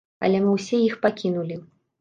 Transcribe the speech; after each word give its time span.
Але 0.29 0.39
мы 0.45 0.53
ўсе 0.55 0.81
іх 0.87 0.97
пакінулі. 1.05 1.63